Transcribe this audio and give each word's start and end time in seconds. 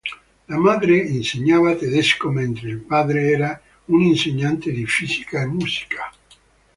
La 0.51 0.57
madre 0.57 0.95
insegnava 1.17 1.75
tedesco 1.75 2.31
mentre 2.31 2.69
il 2.69 2.77
padre 2.79 3.29
era 3.29 3.61
un 3.85 4.01
insegnante 4.01 4.71
di 4.71 4.87
fisica 4.87 5.43
e 5.43 5.45
musica. 5.45 6.11